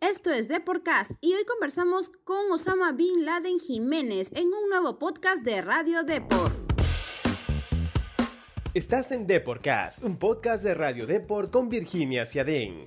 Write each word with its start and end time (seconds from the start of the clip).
Esto 0.00 0.30
es 0.30 0.48
Deporcast 0.48 1.12
y 1.20 1.34
hoy 1.34 1.44
conversamos 1.44 2.08
con 2.24 2.50
Osama 2.50 2.92
Bin 2.92 3.26
Laden 3.26 3.60
Jiménez 3.60 4.32
en 4.34 4.46
un 4.46 4.70
nuevo 4.70 4.98
podcast 4.98 5.44
de 5.44 5.60
Radio 5.60 6.04
Deport. 6.04 6.54
Estás 8.72 9.12
en 9.12 9.26
Deporcast, 9.26 10.02
un 10.02 10.16
podcast 10.16 10.64
de 10.64 10.72
Radio 10.72 11.06
Deport 11.06 11.50
con 11.50 11.68
Virginia 11.68 12.24
Ciadén. 12.24 12.86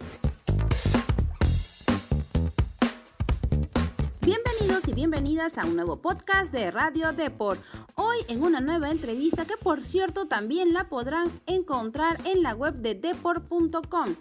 Y 4.86 4.94
bienvenidas 4.94 5.58
a 5.58 5.66
un 5.66 5.76
nuevo 5.76 6.02
podcast 6.02 6.52
de 6.52 6.70
Radio 6.70 7.14
Deport. 7.14 7.62
Hoy 7.96 8.18
en 8.28 8.44
una 8.44 8.60
nueva 8.60 8.90
entrevista 8.90 9.46
que 9.46 9.56
por 9.56 9.82
cierto 9.82 10.28
también 10.28 10.74
la 10.74 10.90
podrán 10.90 11.30
encontrar 11.46 12.20
en 12.26 12.44
la 12.44 12.54
web 12.54 12.76
de 12.76 12.96
deport.com. 12.96 14.16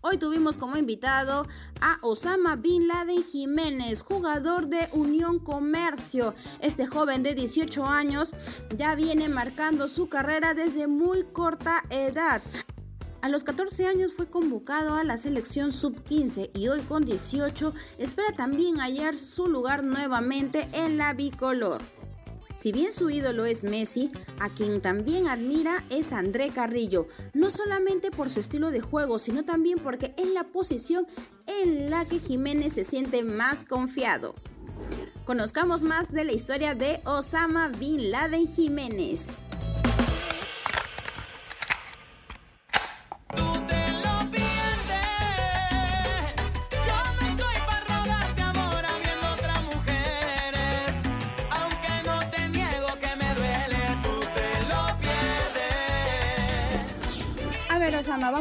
Hoy 0.00 0.18
tuvimos 0.18 0.58
como 0.58 0.76
invitado 0.76 1.46
a 1.80 1.98
Osama 2.02 2.56
Bin 2.56 2.88
Laden 2.88 3.22
Jiménez, 3.22 4.02
jugador 4.02 4.66
de 4.68 4.88
Unión 4.92 5.38
Comercio. 5.38 6.34
Este 6.60 6.86
joven 6.86 7.22
de 7.22 7.34
18 7.34 7.84
años 7.84 8.34
ya 8.76 8.94
viene 8.94 9.28
marcando 9.28 9.88
su 9.88 10.08
carrera 10.08 10.54
desde 10.54 10.86
muy 10.86 11.24
corta 11.24 11.84
edad. 11.90 12.42
A 13.20 13.28
los 13.28 13.42
14 13.42 13.86
años 13.86 14.12
fue 14.12 14.30
convocado 14.30 14.94
a 14.94 15.02
la 15.02 15.16
selección 15.16 15.72
sub-15 15.72 16.50
y 16.54 16.68
hoy 16.68 16.82
con 16.82 17.04
18 17.04 17.74
espera 17.98 18.32
también 18.36 18.76
hallar 18.76 19.16
su 19.16 19.48
lugar 19.48 19.82
nuevamente 19.82 20.68
en 20.72 20.98
la 20.98 21.14
bicolor. 21.14 21.80
Si 22.54 22.70
bien 22.70 22.92
su 22.92 23.10
ídolo 23.10 23.44
es 23.44 23.64
Messi, 23.64 24.08
a 24.38 24.48
quien 24.50 24.80
también 24.80 25.26
admira 25.26 25.84
es 25.90 26.12
André 26.12 26.50
Carrillo, 26.50 27.08
no 27.34 27.50
solamente 27.50 28.10
por 28.10 28.30
su 28.30 28.40
estilo 28.40 28.70
de 28.70 28.80
juego, 28.80 29.18
sino 29.18 29.44
también 29.44 29.78
porque 29.78 30.14
es 30.16 30.28
la 30.32 30.44
posición 30.44 31.06
en 31.46 31.90
la 31.90 32.04
que 32.04 32.20
Jiménez 32.20 32.72
se 32.72 32.84
siente 32.84 33.24
más 33.24 33.64
confiado. 33.64 34.34
Conozcamos 35.24 35.82
más 35.82 36.12
de 36.12 36.24
la 36.24 36.32
historia 36.32 36.74
de 36.74 37.00
Osama 37.04 37.68
Bin 37.68 38.10
Laden 38.10 38.46
Jiménez. 38.46 39.38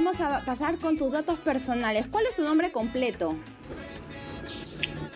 Vamos 0.08 0.22
a 0.22 0.40
pasar 0.46 0.78
con 0.78 0.98
tus 0.98 1.12
datos 1.12 1.38
personales. 1.40 2.08
¿Cuál 2.10 2.28
es 2.28 2.38
tu 2.38 2.42
nombre 2.42 2.72
completo? 2.72 3.36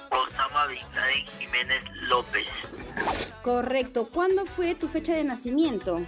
Osama 0.10 0.68
Bin 0.68 0.80
Jiménez 1.40 1.82
López. 2.02 2.46
Correcto. 3.42 4.10
¿Cuándo 4.10 4.46
fue 4.46 4.76
tu 4.76 4.90
fecha 4.90 5.14
de 5.14 5.24
nacimiento? 5.24 6.02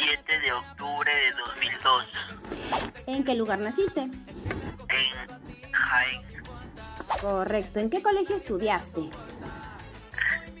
7 0.00 0.40
de 0.40 0.52
octubre 0.52 1.14
de 1.14 1.32
2002. 1.32 2.06
¿En 3.06 3.22
qué 3.22 3.36
lugar 3.36 3.60
naciste? 3.60 4.00
En 4.00 5.72
Jaén. 5.72 6.22
Correcto. 7.20 7.78
¿En 7.78 7.88
qué 7.88 8.02
colegio 8.02 8.34
estudiaste? 8.34 9.10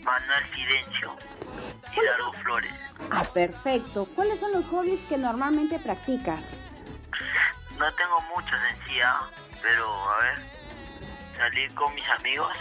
Manuel 0.04 0.44
Fidencio. 0.52 1.16
Hidalgo 1.92 2.32
Flores. 2.34 2.79
Ah, 3.10 3.24
perfecto. 3.34 4.06
¿Cuáles 4.14 4.40
son 4.40 4.52
los 4.52 4.66
hobbies 4.66 5.00
que 5.02 5.18
normalmente 5.18 5.78
practicas? 5.78 6.58
No 7.78 7.92
tengo 7.94 8.20
muchos 8.34 8.58
en 8.70 8.86
sí, 8.86 9.00
¿ah? 9.00 9.30
pero 9.62 10.10
a 10.10 10.18
ver, 10.18 10.44
salir 11.36 11.74
con 11.74 11.94
mis 11.94 12.08
amigos, 12.18 12.54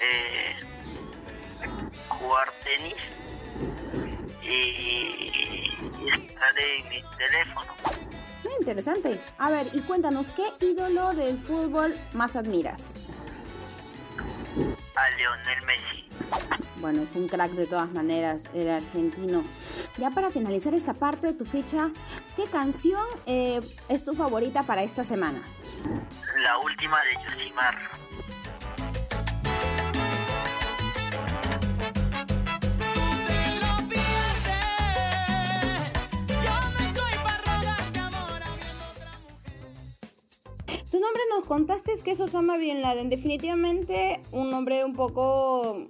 eh, 0.00 0.60
jugar 2.08 2.50
tenis 2.64 2.94
y, 4.42 5.72
estar 6.08 6.58
en 6.58 6.88
mi 6.88 7.02
teléfono. 7.16 7.72
Muy 8.44 8.52
interesante. 8.60 9.20
A 9.38 9.50
ver, 9.50 9.70
y 9.72 9.80
cuéntanos, 9.80 10.30
¿qué 10.30 10.52
ídolo 10.64 11.12
del 11.14 11.38
fútbol 11.38 11.96
más 12.12 12.36
admiras? 12.36 12.94
A 14.94 15.10
Lionel 15.16 15.66
Messi. 15.66 16.11
Bueno, 16.82 17.02
es 17.02 17.14
un 17.14 17.28
crack 17.28 17.52
de 17.52 17.66
todas 17.66 17.92
maneras, 17.92 18.50
el 18.54 18.68
argentino. 18.68 19.44
Ya 19.98 20.10
para 20.10 20.30
finalizar 20.30 20.74
esta 20.74 20.94
parte 20.94 21.28
de 21.28 21.32
tu 21.32 21.44
ficha, 21.44 21.90
¿qué 22.34 22.42
canción 22.46 23.00
eh, 23.24 23.60
es 23.88 24.04
tu 24.04 24.14
favorita 24.14 24.64
para 24.64 24.82
esta 24.82 25.04
semana? 25.04 25.40
La 26.42 26.58
última 26.58 26.98
de 27.04 27.38
Yosimar. 27.38 27.78
Tu 40.90 41.00
nombre 41.00 41.22
nos 41.30 41.44
contaste 41.44 41.92
que 42.04 42.10
es 42.10 42.20
Osama 42.20 42.58
Bin 42.58 42.82
Laden. 42.82 43.08
Definitivamente 43.08 44.20
un 44.32 44.50
nombre 44.50 44.84
un 44.84 44.94
poco 44.94 45.86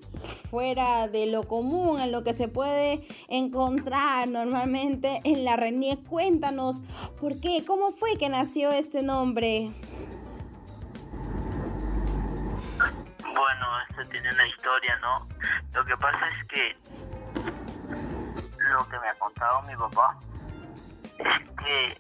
fuera 0.53 1.09
de 1.09 1.25
lo 1.25 1.45
común, 1.45 1.99
en 1.99 2.13
lo 2.13 2.23
que 2.23 2.35
se 2.35 2.47
puede 2.47 3.09
encontrar 3.29 4.29
normalmente 4.29 5.23
en 5.25 5.47
la 5.47 5.57
RENIE. 5.57 6.05
Cuéntanos, 6.05 6.83
¿por 7.19 7.41
qué? 7.41 7.65
¿Cómo 7.67 7.91
fue 7.93 8.19
que 8.19 8.29
nació 8.29 8.71
este 8.71 9.03
nombre? 9.03 9.73
Bueno, 13.23 13.67
esto 13.89 14.03
tiene 14.11 14.29
una 14.29 14.47
historia, 14.47 14.99
¿no? 15.01 15.27
Lo 15.73 15.87
que 15.87 15.97
pasa 15.97 16.27
es 16.27 16.47
que 16.49 16.77
lo 18.59 18.87
que 18.91 18.99
me 19.01 19.09
ha 19.09 19.15
contado 19.15 19.63
mi 19.63 19.75
papá 19.75 20.21
es 21.17 21.39
que 21.65 21.99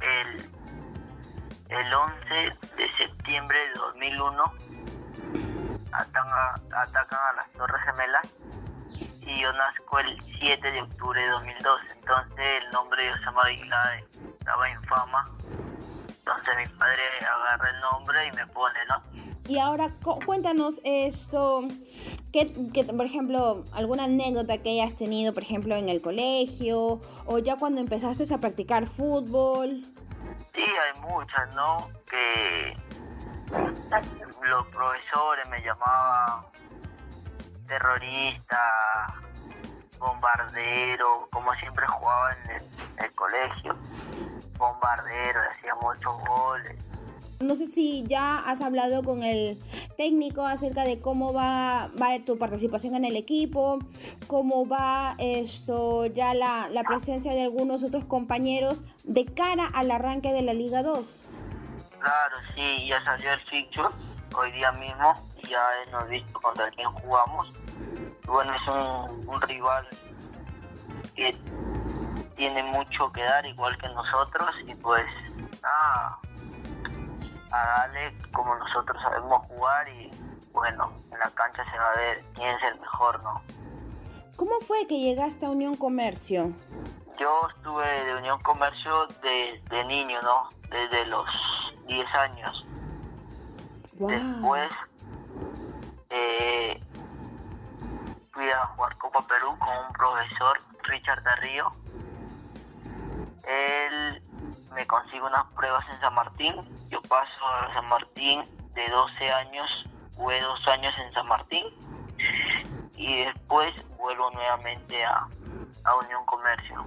el, 0.00 0.50
el 1.68 1.94
11 1.94 2.58
de 2.76 2.92
septiembre 2.98 3.56
de 3.56 3.74
2001 3.74 5.51
atacan 5.92 6.28
a, 6.28 7.32
las 7.36 7.50
Torres 7.52 7.82
Gemelas 7.84 8.26
y 9.20 9.40
yo 9.40 9.52
nazco 9.52 9.98
el 10.00 10.18
7 10.40 10.70
de 10.70 10.82
octubre 10.82 11.20
de 11.20 11.28
2002. 11.28 11.80
Entonces 11.94 12.62
el 12.62 12.70
nombre 12.70 13.04
de 13.04 13.12
Osama 13.12 13.46
Bin 13.46 13.68
Laden 13.68 14.04
estaba 14.38 14.70
en 14.70 14.82
fama. 14.84 15.24
Entonces 16.08 16.56
mi 16.56 16.78
padre 16.78 17.02
agarra 17.20 17.70
el 17.70 17.80
nombre 17.80 18.26
y 18.26 18.32
me 18.32 18.46
pone, 18.48 18.78
¿no? 18.88 19.02
Y 19.48 19.58
ahora 19.58 19.90
cuéntanos 20.24 20.80
esto, 20.84 21.62
que, 22.32 22.52
que, 22.72 22.84
por 22.84 23.04
ejemplo, 23.04 23.64
alguna 23.72 24.04
anécdota 24.04 24.58
que 24.58 24.70
hayas 24.70 24.96
tenido, 24.96 25.34
por 25.34 25.42
ejemplo, 25.42 25.74
en 25.74 25.88
el 25.88 26.00
colegio 26.00 27.00
o 27.26 27.38
ya 27.38 27.56
cuando 27.56 27.80
empezaste 27.80 28.32
a 28.32 28.38
practicar 28.38 28.86
fútbol. 28.86 29.82
Sí, 30.54 30.64
hay 30.64 31.00
muchas, 31.00 31.54
¿no? 31.56 31.90
Que 32.08 32.76
los 33.52 34.66
profesores 34.66 35.48
me 35.50 35.60
llamaban 35.62 36.44
terrorista, 37.66 38.58
bombardero, 39.98 41.28
como 41.32 41.54
siempre 41.54 41.86
jugaba 41.86 42.32
en 42.32 42.62
el, 43.04 43.12
colegio, 43.14 43.76
bombardero, 44.58 45.40
hacía 45.50 45.74
muchos 45.76 46.28
goles. 46.28 46.76
No 47.40 47.56
sé 47.56 47.66
si 47.66 48.04
ya 48.06 48.38
has 48.38 48.60
hablado 48.60 49.02
con 49.02 49.22
el 49.22 49.58
técnico 49.96 50.42
acerca 50.42 50.84
de 50.84 51.00
cómo 51.00 51.32
va, 51.32 51.90
va 52.00 52.18
tu 52.24 52.38
participación 52.38 52.94
en 52.94 53.04
el 53.04 53.16
equipo, 53.16 53.78
cómo 54.28 54.66
va 54.66 55.16
esto 55.18 56.06
ya 56.06 56.34
la, 56.34 56.68
la 56.68 56.84
presencia 56.84 57.32
de 57.32 57.42
algunos 57.42 57.82
otros 57.82 58.04
compañeros 58.04 58.82
de 59.04 59.24
cara 59.24 59.66
al 59.66 59.90
arranque 59.90 60.32
de 60.32 60.42
la 60.42 60.52
Liga 60.52 60.82
2. 60.82 61.20
Claro, 62.02 62.36
sí, 62.56 62.88
ya 62.88 63.02
salió 63.04 63.32
el 63.32 63.40
fixture 63.42 63.88
hoy 64.34 64.50
día 64.50 64.72
mismo 64.72 65.14
y 65.36 65.48
ya 65.48 65.62
hemos 65.86 66.08
visto 66.08 66.40
contra 66.40 66.68
quién 66.72 66.90
jugamos. 66.90 67.52
Bueno, 68.26 68.52
es 68.52 69.28
un, 69.28 69.40
rival 69.42 69.86
que 71.14 71.32
tiene 72.34 72.60
mucho 72.64 73.12
que 73.12 73.22
dar, 73.22 73.46
igual 73.46 73.78
que 73.78 73.88
nosotros, 73.90 74.50
y 74.66 74.74
pues 74.74 75.04
nada, 75.62 76.18
a 77.52 77.66
darle 77.66 78.18
como 78.32 78.56
nosotros 78.56 79.00
sabemos 79.00 79.46
jugar 79.46 79.88
y 79.88 80.10
bueno, 80.52 80.90
en 81.12 81.18
la 81.20 81.30
cancha 81.30 81.64
se 81.70 81.78
va 81.78 81.92
a 81.92 81.96
ver 81.98 82.24
quién 82.34 82.48
es 82.48 82.62
el 82.64 82.80
mejor, 82.80 83.22
¿no? 83.22 83.42
¿Cómo 84.34 84.58
fue 84.66 84.88
que 84.88 84.98
llegaste 84.98 85.46
a 85.46 85.50
Unión 85.50 85.76
Comercio? 85.76 86.52
Yo 87.22 87.48
estuve 87.56 88.04
de 88.04 88.16
Unión 88.16 88.42
Comercio 88.42 89.06
desde 89.22 89.84
niño, 89.84 90.20
¿no? 90.22 90.48
Desde 90.68 91.06
los 91.06 91.24
10 91.86 92.14
años. 92.16 92.66
Después 93.92 94.72
eh, 96.10 96.82
fui 98.32 98.50
a 98.50 98.66
jugar 98.74 98.98
Copa 98.98 99.24
Perú 99.28 99.56
con 99.56 99.86
un 99.86 99.92
profesor, 99.92 100.58
Richard 100.82 101.22
Darrío. 101.22 101.70
Él 103.44 104.20
me 104.74 104.84
consigue 104.88 105.22
unas 105.22 105.46
pruebas 105.52 105.84
en 105.90 106.00
San 106.00 106.14
Martín, 106.16 106.56
yo 106.88 107.00
paso 107.02 107.46
a 107.46 107.72
San 107.72 107.86
Martín 107.86 108.42
de 108.74 108.88
12 108.88 109.30
años, 109.30 109.70
jugué 110.16 110.40
dos 110.40 110.66
años 110.66 110.92
en 110.98 111.12
San 111.12 111.28
Martín 111.28 111.66
y 112.96 113.26
después 113.26 113.72
vuelvo 113.96 114.28
nuevamente 114.32 115.04
a, 115.04 115.28
a 115.84 115.96
Unión 115.96 116.24
Comercio. 116.24 116.84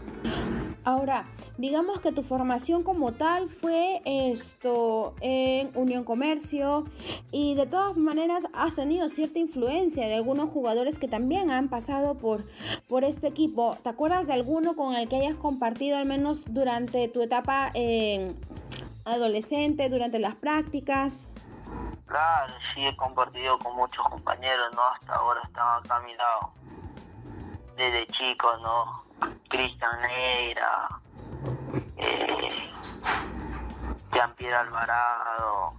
Ahora, 0.83 1.25
digamos 1.57 1.99
que 1.99 2.11
tu 2.11 2.21
formación 2.21 2.83
como 2.83 3.13
tal 3.13 3.49
fue 3.49 4.01
esto 4.05 5.15
en 5.19 5.71
Unión 5.75 6.03
Comercio 6.03 6.85
y 7.31 7.55
de 7.55 7.65
todas 7.65 7.97
maneras 7.97 8.45
has 8.53 8.75
tenido 8.75 9.09
cierta 9.09 9.39
influencia 9.39 10.07
de 10.07 10.15
algunos 10.15 10.51
jugadores 10.51 10.99
que 10.99 11.07
también 11.07 11.49
han 11.49 11.69
pasado 11.69 12.15
por, 12.15 12.45
por 12.87 13.03
este 13.03 13.27
equipo. 13.27 13.75
¿Te 13.81 13.89
acuerdas 13.89 14.27
de 14.27 14.33
alguno 14.33 14.75
con 14.75 14.93
el 14.93 15.09
que 15.09 15.15
hayas 15.15 15.37
compartido 15.37 15.97
al 15.97 16.05
menos 16.05 16.43
durante 16.53 17.07
tu 17.07 17.23
etapa 17.23 17.71
eh, 17.73 18.35
adolescente, 19.05 19.89
durante 19.89 20.19
las 20.19 20.35
prácticas? 20.35 21.29
Claro, 22.05 22.53
sí 22.73 22.85
he 22.85 22.95
compartido 22.95 23.57
con 23.57 23.75
muchos 23.75 24.07
compañeros, 24.07 24.67
¿no? 24.75 24.83
Hasta 24.83 25.15
ahora 25.15 25.41
están 25.43 25.83
acá 25.83 25.95
a 25.95 25.99
mi 26.01 26.13
lado. 26.13 26.53
Desde 27.75 28.07
chico, 28.07 28.47
¿no? 28.61 29.03
Cristian 29.49 30.01
Neira, 30.01 31.01
eh, 31.97 32.49
Jean-Pierre 34.13 34.55
Alvarado, 34.55 35.73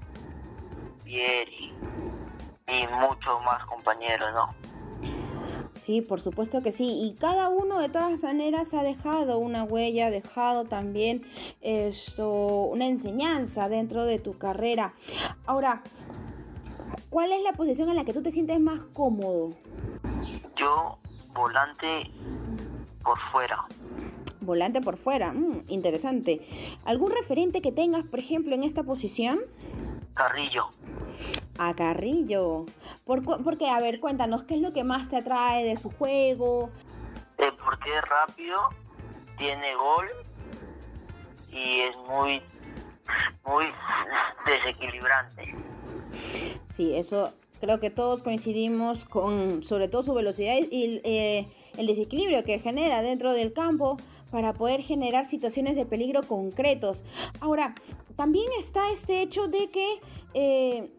Pieri 1.05 1.75
y 2.69 2.87
muchos 2.89 3.43
más 3.45 3.65
compañeros, 3.67 4.33
¿no? 4.35 4.55
Sí, 5.77 6.01
por 6.01 6.21
supuesto 6.21 6.63
que 6.63 6.73
sí. 6.73 7.01
Y 7.05 7.15
cada 7.15 7.49
uno 7.49 7.79
de 7.79 7.89
todas 7.89 8.21
maneras 8.21 8.75
ha 8.75 8.83
dejado 8.83 9.39
una 9.39 9.63
huella, 9.63 10.07
ha 10.07 10.11
dejado 10.11 10.65
también 10.65 11.23
esto, 11.61 12.29
una 12.29 12.87
enseñanza 12.87 13.69
dentro 13.69 14.05
de 14.05 14.19
tu 14.19 14.37
carrera. 14.37 14.95
Ahora, 15.47 15.83
¿cuál 17.09 17.33
es 17.33 17.43
la 17.43 17.53
posición 17.53 17.89
en 17.89 17.97
la 17.97 18.05
que 18.05 18.13
tú 18.13 18.23
te 18.23 18.31
sientes 18.31 18.59
más 18.59 18.81
cómodo? 18.95 19.51
Yo, 20.57 20.99
volante 21.37 22.11
por 23.03 23.19
fuera. 23.31 23.67
Volante 24.41 24.81
por 24.81 24.97
fuera, 24.97 25.33
mm, 25.33 25.65
interesante. 25.69 26.41
¿Algún 26.85 27.13
referente 27.13 27.61
que 27.61 27.73
tengas, 27.73 28.05
por 28.05 28.19
ejemplo, 28.19 28.55
en 28.55 28.65
esta 28.65 28.83
posición? 28.83 29.41
Carrillo. 30.15 30.69
A 31.59 31.75
Carrillo. 31.75 32.67
¿Por, 33.05 33.23
porque, 33.43 33.69
a 33.69 33.81
ver, 33.81 34.01
cuéntanos, 34.01 34.45
¿qué 34.45 34.55
es 34.55 34.61
lo 34.61 34.73
que 34.73 34.85
más 34.85 35.09
te 35.09 35.17
atrae 35.17 35.65
de 35.65 35.77
su 35.77 35.91
juego? 35.91 36.71
Eh, 37.39 37.53
porque 37.65 37.97
es 37.97 38.03
rápido, 38.03 38.57
tiene 39.37 39.75
gol 39.75 40.07
y 41.51 41.81
es 41.81 41.97
muy, 42.09 42.43
muy 43.45 43.67
desequilibrante. 44.47 45.55
Sí, 46.69 46.95
eso 46.95 47.33
creo 47.61 47.81
que 47.81 47.91
todos 47.91 48.23
coincidimos 48.23 49.05
con, 49.05 49.63
sobre 49.63 49.89
todo 49.89 50.03
su 50.03 50.15
velocidad 50.15 50.55
y 50.71 51.01
eh, 51.05 51.49
el 51.77 51.87
desequilibrio 51.87 52.45
que 52.45 52.59
genera 52.59 53.03
dentro 53.03 53.33
del 53.33 53.53
campo 53.53 53.97
para 54.31 54.53
poder 54.53 54.83
generar 54.83 55.25
situaciones 55.25 55.77
de 55.77 55.87
peligro 55.87 56.23
concretos. 56.23 57.05
Ahora, 57.41 57.75
también 58.17 58.47
está 58.59 58.91
este 58.91 59.23
hecho 59.23 59.49
de 59.49 59.71
que 59.71 60.01
eh, 60.35 60.91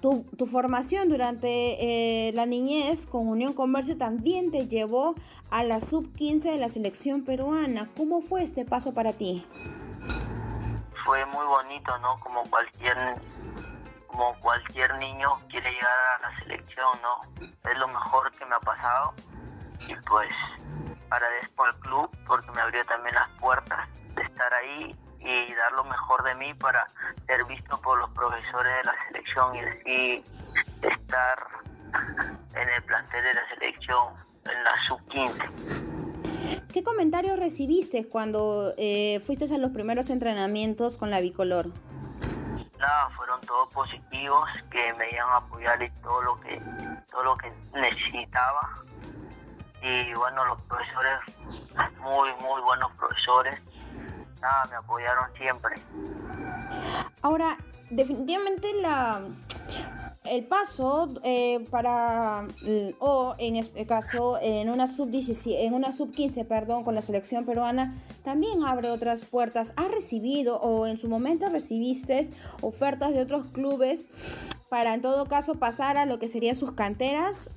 tu, 0.00 0.46
formación 0.46 1.08
durante 1.08 2.28
eh, 2.28 2.32
la 2.32 2.44
niñez 2.44 3.06
con 3.06 3.26
Unión 3.26 3.54
Comercio 3.54 3.96
también 3.96 4.50
te 4.50 4.66
llevó 4.68 5.14
a 5.50 5.64
la 5.64 5.80
sub-15 5.80 6.42
de 6.42 6.58
la 6.58 6.68
selección 6.68 7.24
peruana. 7.24 7.88
¿Cómo 7.96 8.20
fue 8.20 8.42
este 8.42 8.64
paso 8.64 8.92
para 8.92 9.14
ti? 9.14 9.44
Fue 11.06 11.24
muy 11.26 11.46
bonito, 11.46 11.96
¿no? 11.98 12.16
Como 12.22 12.42
cualquier 12.50 12.96
como 14.14 14.38
cualquier 14.40 14.94
niño 14.98 15.28
quiere 15.50 15.70
llegar 15.72 15.92
a 15.92 16.30
la 16.30 16.38
selección, 16.38 16.98
¿no? 17.02 17.20
Es 17.40 17.78
lo 17.78 17.88
mejor 17.88 18.30
que 18.32 18.46
me 18.46 18.54
ha 18.54 18.60
pasado 18.60 19.12
y 19.88 19.94
pues 20.06 20.30
agradezco 21.10 21.64
al 21.64 21.74
club 21.80 22.10
porque 22.26 22.50
me 22.52 22.60
abrió 22.60 22.84
también 22.84 23.14
las 23.14 23.28
puertas 23.40 23.88
de 24.14 24.22
estar 24.22 24.54
ahí 24.54 24.96
y 25.18 25.54
dar 25.54 25.72
lo 25.72 25.84
mejor 25.84 26.22
de 26.22 26.34
mí 26.36 26.54
para 26.54 26.86
ser 27.26 27.44
visto 27.46 27.80
por 27.80 27.98
los 27.98 28.10
profesores 28.10 28.72
de 28.76 28.84
la 28.84 28.94
selección 29.08 29.56
y 29.56 29.58
así 29.60 30.24
estar 30.82 31.46
en 32.54 32.68
el 32.68 32.82
plantel 32.84 33.24
de 33.24 33.34
la 33.34 33.48
selección 33.48 34.14
en 34.44 34.64
la 34.64 34.82
sub-15. 34.86 36.62
¿Qué 36.72 36.84
comentarios 36.84 37.38
recibiste 37.38 38.06
cuando 38.06 38.74
eh, 38.76 39.20
fuiste 39.26 39.52
a 39.52 39.58
los 39.58 39.70
primeros 39.72 40.10
entrenamientos 40.10 40.98
con 40.98 41.10
la 41.10 41.20
bicolor? 41.20 41.72
Fueron 43.16 43.40
todos 43.42 43.72
positivos, 43.72 44.48
que 44.70 44.92
me 44.94 45.10
iban 45.10 45.28
a 45.30 45.36
apoyar 45.36 45.82
y 45.82 45.90
todo 46.02 46.22
lo 46.22 46.40
que, 46.40 46.60
todo 47.10 47.22
lo 47.24 47.36
que 47.36 47.52
necesitaba 47.74 48.84
y 49.84 50.14
bueno, 50.14 50.44
los 50.46 50.62
profesores, 50.62 51.18
muy, 52.00 52.30
muy 52.40 52.62
buenos 52.62 52.90
profesores, 52.92 53.60
nada, 54.40 54.64
me 54.70 54.76
apoyaron 54.76 55.30
siempre. 55.36 55.74
Ahora, 57.20 57.58
definitivamente 57.90 58.72
la 58.80 59.20
el 60.24 60.46
paso 60.46 61.14
eh, 61.22 61.64
para 61.70 62.46
o 62.98 63.34
en 63.38 63.56
este 63.56 63.86
caso 63.86 64.38
en 64.40 64.70
una 64.70 64.88
sub 64.88 65.10
17, 65.10 65.64
en 65.64 65.74
una 65.74 65.92
sub 65.92 66.12
15 66.12 66.44
perdón 66.44 66.82
con 66.84 66.94
la 66.94 67.02
selección 67.02 67.44
peruana 67.44 67.94
también 68.24 68.64
abre 68.64 68.90
otras 68.90 69.24
puertas 69.24 69.72
has 69.76 69.90
recibido 69.90 70.60
o 70.60 70.86
en 70.86 70.98
su 70.98 71.08
momento 71.08 71.48
recibiste 71.50 72.30
ofertas 72.62 73.12
de 73.12 73.20
otros 73.20 73.46
clubes 73.48 74.06
para 74.70 74.94
en 74.94 75.02
todo 75.02 75.26
caso 75.26 75.56
pasar 75.56 75.98
a 75.98 76.06
lo 76.06 76.18
que 76.18 76.28
serían 76.28 76.56
sus 76.56 76.72
canteras 76.72 77.50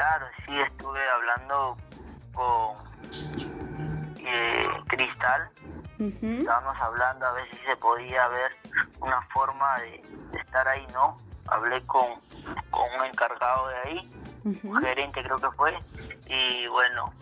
Claro, 0.00 0.26
sí, 0.46 0.52
estuve 0.58 0.98
hablando 1.10 1.76
con 2.32 2.74
eh, 4.26 4.66
Cristal. 4.86 5.50
Estábamos 6.00 6.80
hablando 6.80 7.26
a 7.26 7.32
ver 7.32 7.50
si 7.50 7.58
se 7.58 7.76
podía 7.76 8.26
ver 8.28 8.56
una 9.00 9.20
forma 9.34 9.78
de, 9.80 10.02
estar 10.40 10.66
ahí, 10.66 10.86
¿no? 10.94 11.18
Hablé 11.46 11.84
con, 11.84 12.06
un 12.06 13.04
encargado 13.04 13.68
de 13.68 13.76
ahí, 13.76 14.12
un 14.62 14.80
gerente 14.80 15.22
creo 15.22 15.36
que 15.38 15.50
fue, 15.50 15.78
y 16.26 16.66
bueno, 16.68 17.12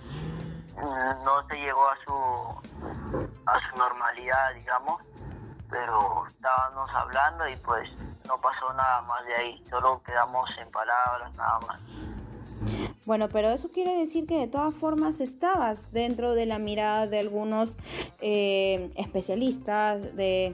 no 1.25 1.45
se 1.49 1.57
llegó 1.57 1.89
a 1.89 1.97
su, 1.97 3.33
a 3.47 3.69
su 3.69 3.77
normalidad, 3.77 4.55
digamos, 4.55 5.03
pero 5.69 6.25
estábamos 6.29 6.89
hablando 6.95 7.49
y 7.49 7.57
pues 7.57 7.91
no 8.29 8.41
pasó 8.41 8.73
nada 8.75 9.03
más 9.03 9.25
de 9.25 9.35
ahí, 9.35 9.65
solo 9.69 10.01
quedamos 10.05 10.49
en 10.57 10.71
palabras, 10.71 11.35
nada 11.35 11.59
más. 11.67 11.81
Bueno, 13.09 13.31
pero 13.31 13.49
eso 13.49 13.71
quiere 13.71 13.97
decir 13.97 14.27
que 14.27 14.39
de 14.39 14.49
todas 14.49 14.75
formas 14.75 15.23
estabas 15.23 15.91
dentro 15.93 16.35
de 16.35 16.45
la 16.45 16.59
mirada 16.59 17.07
de 17.07 17.19
algunos 17.19 17.79
eh, 18.21 18.91
especialistas, 18.97 20.15
de, 20.15 20.53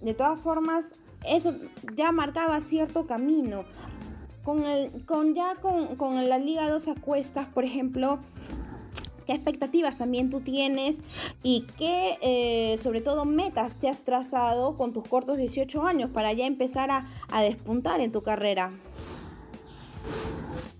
de 0.00 0.12
todas 0.12 0.40
formas 0.40 0.96
eso 1.24 1.54
ya 1.94 2.10
marcaba 2.10 2.60
cierto 2.60 3.06
camino. 3.06 3.62
Con, 4.42 4.64
el, 4.64 5.06
con 5.06 5.36
ya 5.36 5.54
con, 5.62 5.94
con 5.94 6.28
la 6.28 6.38
Liga 6.38 6.68
2 6.68 6.88
acuestas, 6.88 7.46
por 7.46 7.62
ejemplo, 7.62 8.18
qué 9.24 9.34
expectativas 9.34 9.96
también 9.96 10.28
tú 10.28 10.40
tienes 10.40 11.02
y 11.44 11.66
qué, 11.78 12.18
eh, 12.20 12.78
sobre 12.82 13.00
todo, 13.00 13.26
metas 13.26 13.76
te 13.76 13.88
has 13.88 14.00
trazado 14.00 14.76
con 14.76 14.92
tus 14.92 15.06
cortos 15.06 15.36
18 15.36 15.86
años 15.86 16.10
para 16.10 16.32
ya 16.32 16.46
empezar 16.46 16.90
a, 16.90 17.06
a 17.30 17.42
despuntar 17.42 18.00
en 18.00 18.10
tu 18.10 18.22
carrera. 18.22 18.72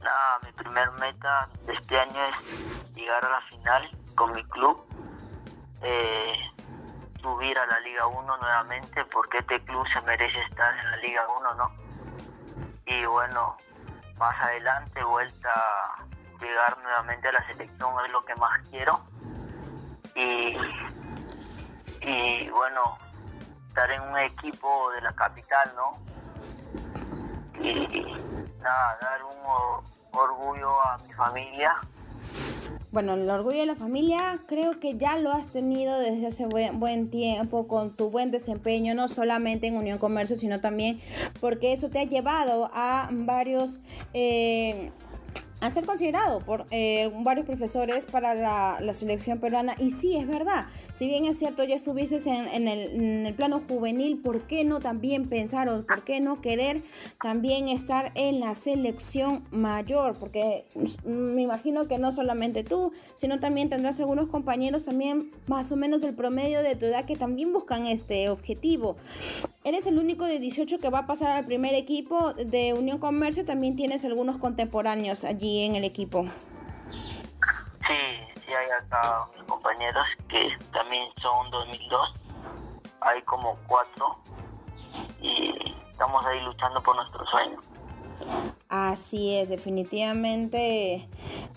Nada, 0.03 0.41
mi 0.45 0.53
primer 0.53 0.91
meta 0.93 1.49
de 1.67 1.75
este 1.75 1.99
año 1.99 2.25
es 2.27 2.95
llegar 2.95 3.25
a 3.25 3.31
la 3.31 3.41
final 3.43 3.91
con 4.17 4.33
mi 4.33 4.43
club, 4.45 4.85
eh, 5.83 6.35
subir 7.21 7.57
a 7.59 7.67
la 7.67 7.81
Liga 7.81 8.07
1 8.07 8.37
nuevamente, 8.37 9.05
porque 9.07 9.39
este 9.39 9.61
club 9.61 9.87
se 9.93 10.01
merece 10.03 10.41
estar 10.41 10.77
en 10.77 10.91
la 10.91 10.97
Liga 10.97 11.23
1, 11.39 11.55
¿no? 11.55 11.71
Y 12.87 13.05
bueno, 13.07 13.57
más 14.19 14.41
adelante 14.43 15.05
vuelta 15.05 15.51
llegar 16.41 16.77
nuevamente 16.83 17.29
a 17.29 17.33
la 17.33 17.47
selección 17.47 17.95
es 18.05 18.13
lo 18.13 18.23
que 18.23 18.35
más 18.35 18.61
quiero. 18.71 19.01
Y, 20.17 20.57
y 22.01 22.51
bueno, 22.51 22.99
estar 23.69 23.91
en 23.91 24.03
un 24.03 24.19
equipo 24.19 24.91
de 24.91 25.01
la 25.01 25.13
capital, 25.13 25.73
¿no? 25.77 25.93
Y 27.63 28.42
nada, 28.63 28.99
dar 29.01 29.21
un 29.25 30.19
orgullo 30.19 30.81
a 30.81 30.99
mi 31.07 31.13
familia. 31.13 31.75
Bueno, 32.93 33.15
el 33.15 33.29
orgullo 33.31 33.61
de 33.61 33.67
la 33.67 33.75
familia 33.75 34.39
creo 34.47 34.79
que 34.79 34.99
ya 34.99 35.17
lo 35.17 35.33
has 35.33 35.49
tenido 35.49 35.99
desde 35.99 36.27
hace 36.27 36.47
buen, 36.47 37.11
tiempo 37.11 37.67
con 37.67 37.97
tu 37.97 38.11
buen 38.11 38.31
desempeño, 38.31 38.95
no 38.95 39.09
solamente 39.09 39.67
en 39.67 39.77
Unión 39.77 39.99
Comercio, 39.99 40.37
sino 40.37 40.61
también 40.61 41.01
porque 41.41 41.73
eso 41.73 41.89
te 41.89 42.01
ha 42.01 42.05
llevado 42.05 42.71
a 42.75 43.09
varios... 43.11 43.79
Eh, 44.13 44.91
a 45.63 45.71
ser 45.71 45.87
considerado 45.87 46.41
por 46.41 46.67
eh, 46.73 47.11
varios 47.23 47.47
profesores 47.47 48.05
para 48.07 48.35
la, 48.35 48.95
selección 48.95 49.39
peruana. 49.39 49.77
Y 49.79 49.93
sí, 49.93 50.17
es 50.17 50.27
verdad, 50.27 50.67
si 50.93 51.07
bien 51.07 51.25
es 51.25 51.39
cierto, 51.39 51.65
ya 51.65 51.77
estuviste 51.77 52.19
en, 52.29 52.69
el, 52.69 53.35
plano 53.35 53.63
juvenil, 53.67 54.19
¿por 54.19 54.43
qué 54.43 54.65
no 54.65 54.81
también 54.81 55.29
pensar 55.29 55.69
por 55.87 56.05
qué 56.05 56.21
no 56.21 56.41
querer 56.41 56.83
también 57.23 57.69
estar 57.69 58.11
en 58.17 58.41
la 58.41 58.55
selección 58.55 59.45
mayor? 59.51 60.17
Porque 60.19 60.67
mm, 60.75 61.09
me 61.09 61.43
imagino 61.43 61.87
que 61.87 61.99
no 61.99 62.11
solamente 62.11 62.65
tú, 62.65 62.93
sino 63.15 63.39
también 63.39 63.71
tendrás 63.71 64.01
algunos 64.01 64.29
compañeros 64.29 64.85
también 64.85 65.31
más 65.47 65.71
o 65.71 65.77
menos 65.77 66.03
del 66.03 66.15
promedio 66.15 66.63
de 66.63 66.75
tu 66.75 66.87
edad 66.87 67.05
que 67.05 67.17
también 67.17 67.53
buscan 67.53 67.87
este 67.87 68.29
objetivo. 68.29 68.97
Eres 69.65 69.87
el 69.87 69.99
único 69.99 70.25
de 70.25 70.41
18 70.41 70.79
que 70.79 70.91
va 70.91 71.01
a 71.01 71.07
pasar 71.07 71.31
al 71.31 71.45
primer 71.45 71.75
equipo 71.75 72.33
de 72.33 72.75
Unión 72.75 72.99
Comercio, 72.99 73.45
también 73.45 73.77
tienes 73.77 74.05
algunos 74.05 74.39
contemporáneos 74.39 75.23
allí 75.25 75.63
en 75.65 75.77
el 75.77 75.85
equipo. 75.85 76.25
Sí, 77.87 77.95
sí 78.45 78.53
hay 78.53 78.67
acá 78.81 79.29
mis 79.37 79.45
compañeros 79.45 80.05
que 80.29 80.49
también 80.73 81.05
son 81.21 81.49
2002. 81.53 82.15
Hay 83.03 83.23
como 83.23 83.57
cuatro 83.69 84.19
y 85.21 85.53
estamos 85.93 86.27
ahí 86.27 86.41
luchando 86.41 86.83
por 86.83 86.97
nuestro 86.97 87.25
sueño. 87.27 87.59
Así 88.69 89.37
es, 89.37 89.49
definitivamente. 89.49 91.09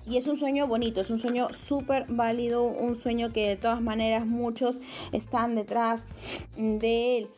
Y 0.05 0.17
es 0.17 0.27
un 0.27 0.38
sueño 0.38 0.67
bonito, 0.67 1.01
es 1.01 1.09
un 1.09 1.17
sueño 1.17 1.51
súper 1.53 2.05
válido, 2.07 2.63
un 2.63 2.95
sueño 2.95 3.33
que 3.33 3.47
de 3.47 3.55
todas 3.55 3.81
maneras 3.81 4.27
muchos 4.27 4.79
están 5.12 5.55
detrás 5.55 6.07
de 6.55 7.17
él. 7.17 7.29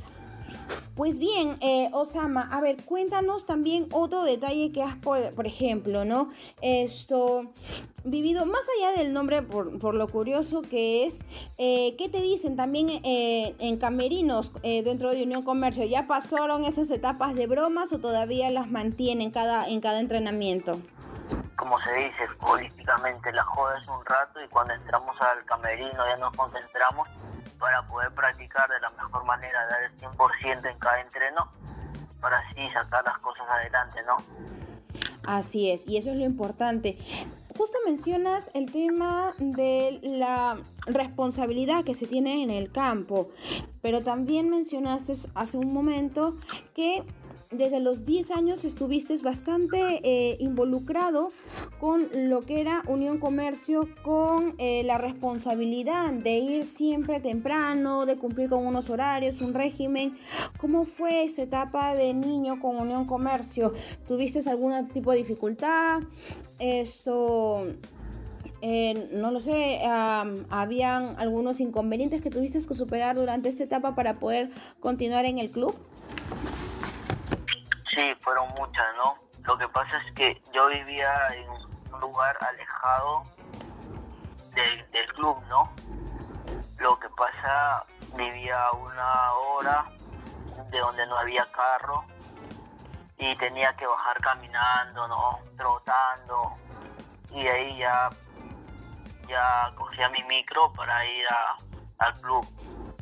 Pues 0.98 1.20
bien, 1.20 1.58
eh, 1.62 1.89
Osama, 1.94 2.50
a 2.51 2.60
ver, 2.60 2.84
cuéntanos 2.84 3.46
también 3.46 3.88
otro 3.92 4.24
detalle 4.24 4.72
que 4.72 4.82
has, 4.82 4.96
por, 4.96 5.46
ejemplo, 5.46 6.06
¿no? 6.06 6.32
Esto, 6.63 7.51
vivido 8.04 8.48
más 8.48 8.66
allá 8.77 8.98
del 8.98 9.13
nombre, 9.13 9.44
por, 9.44 9.94
lo 9.94 10.08
curioso 10.08 10.63
que 10.63 11.06
es, 11.06 11.24
eh, 11.60 11.96
¿qué 12.00 12.10
te 12.10 12.20
dicen 12.20 12.56
también 12.56 12.89
eh, 13.04 13.56
en 13.60 13.77
camerinos 13.77 14.51
dentro 14.63 15.12
de 15.12 15.22
Unión 15.22 15.44
Comercio? 15.44 15.86
¿Ya 15.86 16.08
pasaron 16.08 16.66
esas 16.66 16.89
etapas 16.89 17.36
de 17.36 17.46
bromas 17.46 17.94
o 17.94 18.00
todavía 18.00 18.50
las 18.50 18.68
mantienen 18.68 19.30
cada, 19.30 19.68
en 19.68 19.82
cada 19.82 20.00
entrenamiento? 20.00 20.80
Como 21.58 21.80
se 21.82 21.94
dice 21.94 22.24
políticamente, 22.39 23.32
la 23.34 23.44
joda 23.44 23.77
es 23.77 23.88
un 23.88 24.04
rato 24.04 24.44
y 24.44 24.48
cuando 24.48 24.74
entramos 24.74 25.16
al 25.22 25.46
camerino 25.46 26.08
ya 26.08 26.18
nos 26.18 26.36
concentramos 26.36 27.08
para 27.59 27.87
poder 27.87 28.11
practicar 28.11 28.69
de 28.69 28.79
la 28.79 28.89
mejor 28.91 29.25
manera, 29.25 29.65
dar 29.67 29.83
el 29.83 29.97
100% 29.97 30.71
en 30.71 30.79
cada 30.79 31.01
entreno, 31.01 31.51
para 32.19 32.39
así 32.39 32.69
sacar 32.73 33.03
las 33.03 33.17
cosas 33.19 33.47
adelante, 33.49 33.99
¿no? 34.05 34.17
Así 35.25 35.71
es, 35.71 35.85
y 35.87 35.97
eso 35.97 36.11
es 36.11 36.17
lo 36.17 36.23
importante. 36.23 36.97
Justo 37.57 37.77
mencionas 37.85 38.49
el 38.53 38.71
tema 38.71 39.33
de 39.39 39.99
la 40.03 40.57
responsabilidad 40.85 41.83
que 41.83 41.95
se 41.95 42.05
tiene 42.05 42.43
en 42.43 42.51
el 42.51 42.71
campo, 42.71 43.29
pero 43.81 44.03
también 44.03 44.49
mencionaste 44.49 45.15
hace 45.33 45.57
un 45.57 45.73
momento 45.73 46.35
que 46.75 47.03
desde 47.51 47.80
los 47.80 48.06
10 48.06 48.32
años 48.32 48.66
estuviste 48.66 49.16
bastante 49.24 50.01
eh, 50.04 50.38
involucrado 50.39 51.30
con 51.80 52.08
lo 52.13 52.42
que 52.42 52.60
era 52.60 52.84
Unión 52.88 53.20
Comercio, 53.20 53.88
con 54.04 54.56
eh, 54.58 54.84
la 54.84 54.98
responsabilidad 54.98 56.12
de 56.12 56.39
ir 56.39 56.66
siempre 56.66 57.20
temprano, 57.20 58.06
de 58.06 58.18
cumplir 58.18 58.50
con 58.50 58.66
unos 58.66 58.89
horarios, 58.89 59.42
un 59.42 59.54
régimen. 59.54 60.18
¿Cómo 60.58 60.86
fue 60.86 61.24
esa 61.24 61.44
etapa 61.44 61.96
de 61.96 62.13
niño 62.13 62.60
con 62.60 62.77
Unión 62.77 63.06
Comercio? 63.06 63.74
¿Tuviste 64.08 64.48
algún 64.50 64.88
tipo 64.89 65.12
de 65.12 65.18
dificultad? 65.18 66.01
Esto... 66.60 67.68
Eh, 68.63 69.10
no 69.13 69.30
lo 69.30 69.39
sé, 69.39 69.82
habían 69.84 71.16
algunos 71.20 71.60
inconvenientes 71.60 72.24
que 72.24 72.32
tuviste 72.32 72.60
que 72.60 72.74
superar 72.74 73.16
durante 73.16 73.50
esta 73.50 73.63
etapa 73.63 73.94
para 73.94 74.18
poder 74.18 74.50
continuar 74.80 75.25
en 75.25 75.38
el 75.38 75.51
club. 75.51 75.75
Sí, 77.98 78.16
fueron 78.22 78.48
muchas, 78.50 78.86
¿no? 78.96 79.18
Lo 79.44 79.58
que 79.58 79.68
pasa 79.70 79.98
es 80.06 80.13
que 80.13 80.39
yo 80.54 80.68
vivía 80.68 81.12
en 81.34 81.50
un 81.50 82.00
lugar 82.00 82.38
alejado 82.42 83.24
del, 84.54 85.13
club, 85.16 85.36
¿no? 85.50 85.74
Lo 86.77 87.00
que 87.00 87.10
pasa, 87.18 87.84
vivía 88.16 88.72
una 88.74 89.34
hora 89.34 89.86
de 90.70 90.77
donde 90.77 91.08
no 91.08 91.18
había 91.18 91.51
carro 91.51 92.06
y 93.18 93.36
tenía 93.38 93.75
que 93.75 93.88
bajar 93.88 94.22
caminando, 94.22 95.08
¿no? 95.08 95.39
Trotando 95.58 96.56
y 97.32 97.48
ahí 97.48 97.80
ya, 97.80 98.12
ya 99.27 99.74
cogía 99.74 100.08
mi 100.10 100.22
micro 100.25 100.72
para 100.74 101.04
ir 101.04 101.25
al 101.98 102.13
club 102.22 102.46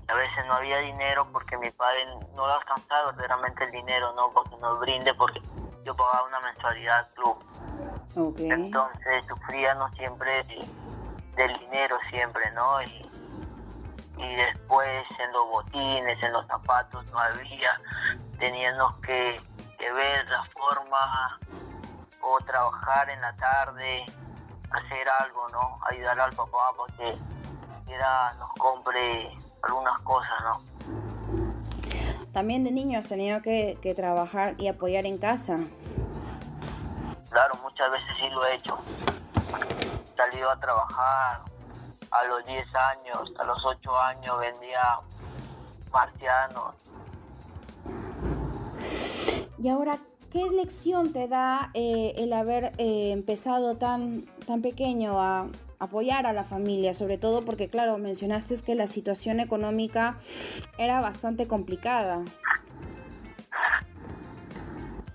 a 0.08 0.14
veces 0.14 0.46
no 0.48 0.54
había 0.54 0.78
dinero 0.80 1.26
porque 1.32 1.58
mi 1.58 1.70
padre 1.72 2.06
no 2.36 2.46
lo 2.46 2.54
alcanzaba 2.54 3.12
verdaderamente 3.12 3.64
el 3.64 3.72
dinero, 3.72 4.14
¿no? 4.14 4.30
Porque 4.32 4.56
nos 4.58 4.80
brinde, 4.80 5.14
porque 5.16 5.42
yo 5.84 5.96
pagaba 5.96 6.28
una 6.28 6.40
mensualidad 6.42 7.00
al 7.00 7.08
club. 7.14 8.36
Entonces 8.38 9.26
sufríamos 9.28 9.92
siempre 9.96 10.46
del 11.36 11.60
dinero 11.60 11.98
siempre, 12.10 12.50
¿no? 12.52 12.82
Y, 12.84 13.12
y 14.18 14.36
después 14.36 15.06
en 15.20 15.32
los 15.34 15.46
botines, 15.48 16.24
en 16.24 16.34
los 16.34 16.46
zapatos 16.48 17.06
no 17.12 17.20
había, 17.20 17.80
teníamos 18.40 18.96
que, 18.98 19.42
que 19.78 19.92
ver 19.92 20.28
la 20.30 20.44
forma 20.46 21.40
o 22.22 22.40
trabajar 22.46 23.10
en 23.10 23.22
la 23.22 23.36
tarde, 23.36 24.06
hacer 24.72 25.10
algo, 25.22 25.48
¿no? 25.50 25.80
Ayudar 25.90 26.20
al 26.20 26.34
papá 26.34 26.72
para 26.78 26.98
que 26.98 27.18
era, 27.94 28.34
nos 28.36 28.52
compre 28.54 29.38
algunas 29.66 30.00
cosas, 30.02 30.34
¿no? 30.44 30.62
También 32.32 32.64
de 32.66 32.72
niño 32.72 33.00
has 33.00 33.08
tenido 33.08 33.42
que, 33.42 33.94
trabajar 33.96 34.56
y 34.58 34.68
apoyar 34.68 35.06
en 35.06 35.18
casa. 35.18 35.58
Claro, 37.30 37.56
muchas 37.64 37.92
veces 37.92 38.10
sí 38.20 38.30
lo 38.30 38.46
he 38.46 38.56
hecho. 38.56 38.78
He 40.14 40.18
salido 40.18 40.50
a 40.50 40.60
trabajar 40.60 41.42
a 42.12 42.24
los 42.26 42.46
10 42.46 42.68
años, 42.76 43.34
a 43.40 43.46
los 43.46 43.66
8 43.66 43.98
años 43.98 44.40
vendía 44.40 45.00
marcianos. 45.92 46.76
Y 49.58 49.70
ahora, 49.70 49.98
¿qué 50.32 50.44
lección 50.50 51.14
te 51.14 51.28
da 51.28 51.72
eh, 51.74 52.16
el 52.18 52.34
haber 52.34 52.74
eh, 52.78 53.12
empezado 53.12 53.78
tan, 53.78 54.26
tan 54.46 54.62
pequeño 54.62 55.22
a, 55.22 55.48
apoyar 55.80 56.26
a 56.26 56.34
la 56.34 56.44
familia, 56.44 56.94
sobre 56.94 57.18
todo 57.18 57.46
porque, 57.46 57.70
claro, 57.70 57.98
mencionaste 57.98 58.56
que 58.62 58.76
la 58.76 58.88
situación 58.88 59.40
económica 59.40 60.18
era 60.78 61.02
bastante 61.02 61.48
complicada. 61.48 62.24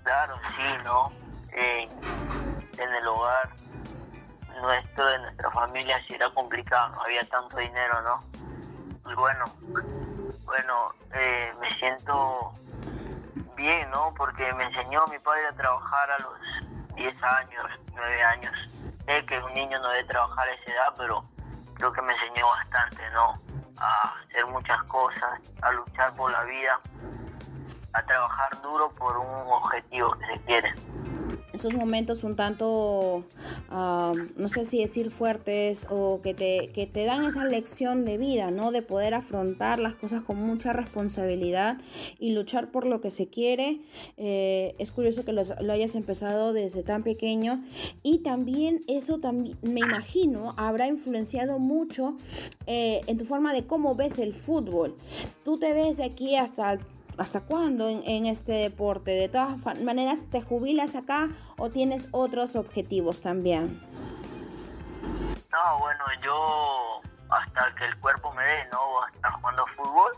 Claro, 0.03 0.35
sí, 0.55 0.83
¿no? 0.83 1.11
en 1.53 2.93
el 2.95 3.07
hogar 3.07 3.49
nuestro, 4.61 5.05
de 5.05 5.19
nuestra 5.19 5.51
familia, 5.51 6.01
sí 6.07 6.13
era 6.13 6.29
complicado, 6.33 6.89
no 6.95 7.03
había 7.03 7.23
tanto 7.25 7.57
dinero, 7.57 8.01
¿no? 8.01 8.23
Y 9.09 9.15
bueno, 9.15 9.45
bueno, 10.45 10.85
eh, 11.13 11.53
me 11.59 11.69
siento 11.75 12.53
bien, 13.55 13.89
¿no? 13.91 14.13
Porque 14.15 14.51
me 14.53 14.65
enseñó 14.65 15.05
mi 15.07 15.19
padre 15.19 15.47
a 15.47 15.53
trabajar 15.53 16.11
a 16.11 16.19
los 16.19 16.95
10 16.95 17.23
años, 17.23 17.63
9 17.93 18.23
años 18.23 18.53
sé 19.11 19.25
que 19.25 19.37
un 19.39 19.53
niño 19.53 19.79
no 19.79 19.89
debe 19.89 20.03
trabajar 20.05 20.47
a 20.47 20.53
esa 20.53 20.71
edad, 20.71 20.93
pero 20.97 21.23
creo 21.73 21.91
que 21.91 22.01
me 22.01 22.13
enseñó 22.13 22.47
bastante, 22.47 23.09
¿no? 23.11 23.41
A 23.77 24.15
hacer 24.21 24.45
muchas 24.45 24.81
cosas, 24.83 25.39
a 25.61 25.71
luchar 25.71 26.15
por 26.15 26.31
la 26.31 26.43
vida, 26.43 26.79
a 27.93 28.03
trabajar 28.03 28.61
duro 28.61 28.89
por 28.91 29.17
un 29.17 29.51
objetivo 29.51 30.11
que 30.13 30.25
se 30.27 30.41
quiere 30.43 30.73
esos 31.53 31.73
momentos 31.73 32.23
un 32.23 32.35
tanto, 32.35 33.25
no 33.69 34.49
sé 34.49 34.65
si 34.65 34.79
decir 34.79 35.11
fuertes 35.11 35.85
o 35.89 36.21
que 36.21 36.33
te, 36.33 36.69
que 36.73 36.87
te 36.87 37.05
dan 37.05 37.23
esa 37.23 37.45
lección 37.45 38.05
de 38.05 38.17
vida, 38.17 38.51
¿no? 38.51 38.71
De 38.71 38.81
poder 38.81 39.13
afrontar 39.13 39.79
las 39.79 39.95
cosas 39.95 40.23
con 40.23 40.37
mucha 40.37 40.73
responsabilidad 40.73 41.77
y 42.19 42.33
luchar 42.33 42.71
por 42.71 42.85
lo 42.85 43.01
que 43.01 43.11
se 43.11 43.27
quiere. 43.27 43.81
Eh, 44.17 44.75
es 44.79 44.91
curioso 44.91 45.25
que 45.25 45.33
lo, 45.33 45.41
hayas 45.71 45.95
empezado 45.95 46.53
desde 46.53 46.83
tan 46.83 47.03
pequeño 47.03 47.63
y 48.03 48.19
también 48.19 48.81
eso 48.87 49.19
también, 49.19 49.57
me 49.61 49.81
imagino, 49.81 50.53
habrá 50.57 50.87
influenciado 50.87 51.59
mucho 51.59 52.15
eh, 52.67 53.01
en 53.07 53.17
tu 53.17 53.25
forma 53.25 53.53
de 53.53 53.65
cómo 53.65 53.95
ves 53.95 54.19
el 54.19 54.33
fútbol. 54.33 54.95
Tú 55.43 55.57
te 55.57 55.73
ves 55.73 55.97
de 55.97 56.05
aquí 56.05 56.35
hasta 56.35 56.79
¿Hasta 57.17 57.41
cuándo 57.41 57.87
en, 57.89 58.25
este 58.25 58.53
deporte? 58.53 59.11
De 59.11 59.29
todas 59.29 59.57
maneras, 59.81 60.25
¿te 60.29 60.41
jubilas 60.41 60.95
acá 60.95 61.29
o 61.57 61.69
tienes 61.69 62.09
otros 62.11 62.55
objetivos 62.55 63.21
también? 63.21 63.81
No, 65.51 65.79
bueno, 65.79 66.03
yo 66.23 67.01
hasta 67.29 67.75
que 67.75 67.85
el 67.85 67.97
cuerpo 67.99 68.31
me 68.33 68.43
dé, 68.43 68.65
¿no? 68.71 69.03
Hasta 69.03 69.31
jugando 69.31 69.65
fútbol. 69.75 70.11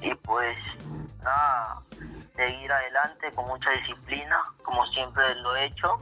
Y 0.00 0.14
pues, 0.14 0.56
nada, 1.22 1.80
seguir 2.36 2.72
adelante 2.72 3.30
con 3.34 3.46
mucha 3.46 3.70
disciplina, 3.70 4.42
como 4.62 4.86
siempre 4.86 5.34
lo 5.36 5.56
he 5.56 5.66
hecho. 5.66 6.00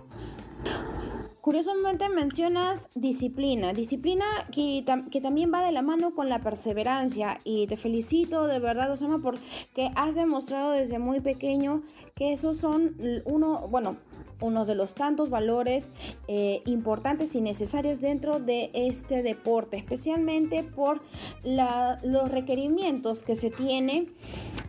Curiosamente 1.41 2.09
mencionas 2.11 2.91
disciplina, 2.95 3.73
disciplina 3.73 4.27
que, 4.53 4.85
que, 5.11 5.21
también 5.23 5.51
va 5.53 5.65
de 5.65 5.73
la 5.73 5.81
mano 5.81 6.15
con 6.15 6.29
la 6.29 6.41
perseverancia 6.41 7.39
y 7.45 7.67
te 7.67 7.79
felicito 7.79 8.47
de 8.47 8.59
verdad, 8.59 8.91
Osama, 8.93 9.21
porque 9.23 9.91
has 9.95 10.15
demostrado 10.17 10.73
desde 10.73 10.99
muy 10.99 11.21
pequeño 11.21 11.83
que 12.15 12.33
esos 12.33 12.59
son 12.59 12.95
uno, 13.25 13.69
bueno, 13.69 13.97
uno 14.41 14.65
de 14.65 14.75
los 14.75 14.95
tantos 14.95 15.31
valores 15.31 15.93
eh, 16.29 16.63
importantes 16.67 17.35
y 17.35 17.41
necesarios 17.41 18.01
dentro 18.01 18.41
de 18.41 18.71
este 18.75 19.23
deporte, 19.23 19.77
especialmente 19.77 20.63
por 20.63 21.01
los 21.43 22.31
requerimientos 22.31 23.23
que 23.23 23.37
se 23.37 23.51
tiene 23.51 24.09